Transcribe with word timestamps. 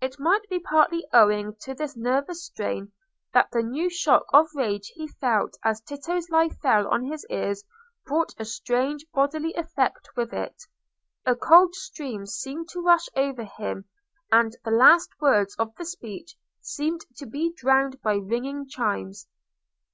It 0.00 0.18
might 0.18 0.48
be 0.48 0.58
partly 0.58 1.06
owing 1.12 1.54
to 1.60 1.74
this 1.74 1.98
nervous 1.98 2.46
strain 2.46 2.92
that 3.34 3.50
the 3.52 3.62
new 3.62 3.90
shock 3.90 4.24
of 4.32 4.48
rage 4.54 4.90
he 4.94 5.06
felt 5.06 5.58
as 5.62 5.82
Tito's 5.82 6.30
lie 6.30 6.48
fell 6.48 6.88
on 6.88 7.04
his 7.04 7.26
ears 7.28 7.62
brought 8.06 8.32
a 8.38 8.46
strange 8.46 9.04
bodily 9.12 9.52
effect 9.54 10.08
with 10.16 10.32
it: 10.32 10.62
a 11.26 11.36
cold 11.36 11.74
stream 11.74 12.24
seemed 12.24 12.70
to 12.70 12.80
rush 12.80 13.10
over 13.16 13.44
him, 13.44 13.84
and 14.32 14.56
the 14.64 14.70
last 14.70 15.10
words 15.20 15.54
of 15.56 15.74
the 15.76 15.84
speech 15.84 16.36
seemed 16.62 17.02
to 17.16 17.26
be 17.26 17.52
drowned 17.52 18.00
by 18.00 18.14
ringing 18.14 18.66
chimes. 18.66 19.28